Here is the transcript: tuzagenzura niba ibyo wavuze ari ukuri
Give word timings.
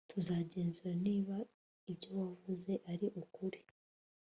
tuzagenzura 0.11 0.91
niba 1.05 1.35
ibyo 1.91 2.09
wavuze 2.19 2.71
ari 2.91 3.07
ukuri 3.21 3.59